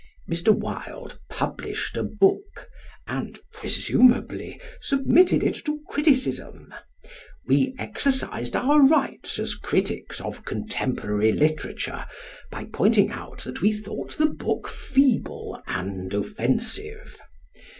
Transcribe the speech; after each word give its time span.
Mr. 0.27 0.49
Wilde 0.51 1.19
published 1.29 1.95
a 1.95 2.01
book, 2.03 2.67
and 3.05 3.37
(presumably) 3.53 4.59
submitted 4.81 5.43
it 5.43 5.53
to 5.63 5.79
criticism: 5.89 6.73
we 7.45 7.75
exercised 7.77 8.55
our 8.55 8.81
rights 8.83 9.37
as 9.37 9.53
critics 9.53 10.19
of 10.19 10.43
contemporary 10.43 11.31
literature 11.31 12.07
by 12.49 12.65
pointing 12.73 13.11
out 13.11 13.43
that 13.43 13.61
we 13.61 13.71
thought 13.71 14.17
the 14.17 14.25
book 14.25 14.67
feeble 14.67 15.61
and 15.67 16.11
offensive. 16.15 17.21